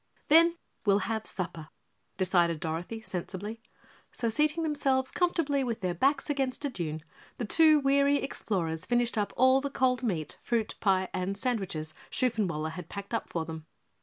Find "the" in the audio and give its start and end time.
7.37-7.45, 9.61-9.69